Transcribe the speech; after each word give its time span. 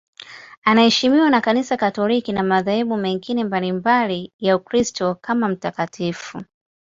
Anaheshimiwa 0.63 1.29
na 1.29 1.41
Kanisa 1.41 1.77
Katoliki 1.77 2.33
na 2.33 2.43
madhehebu 2.43 2.97
mengine 2.97 3.43
mbalimbali 3.43 4.31
ya 4.39 4.55
Ukristo 4.55 5.15
kama 5.15 5.49
mtakatifu. 5.49 6.41